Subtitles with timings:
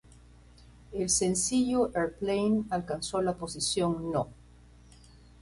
[0.93, 4.29] El sencillo "Aeroplane" alcanzó la posición No.